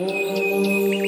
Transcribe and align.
Oh. 0.00 1.07